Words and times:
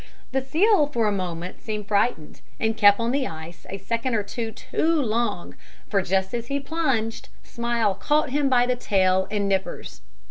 The 0.31 0.41
seal 0.43 0.87
for 0.87 1.05
a 1.05 1.11
moment 1.11 1.61
seemed 1.61 1.87
frightened, 1.87 2.41
and 2.59 2.75
kept 2.75 2.99
on 2.99 3.11
the 3.11 3.27
ice 3.27 3.67
a 3.69 3.77
second 3.77 4.15
or 4.15 4.23
two 4.23 4.51
too 4.51 4.99
long; 4.99 5.55
for 5.89 6.01
just 6.01 6.33
as 6.33 6.47
he 6.47 6.59
plunged, 6.59 7.29
Smile 7.43 7.93
caught 7.93 8.31
him 8.31 8.49
by 8.49 8.65
the 8.65 8.75
tail 8.75 9.27
and 9.29 9.47
nippers. 9.47 10.01